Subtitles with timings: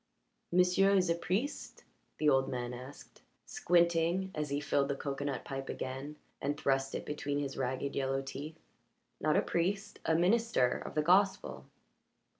[0.51, 1.83] "M'sieu' is a priest?"
[2.17, 7.05] the old man asked, squinting at he filled the cocoanut pipe again and thrust it
[7.05, 8.57] between his ragged yellow teeth.
[9.19, 9.99] "Not a priest.
[10.03, 11.65] A minister of the gospel."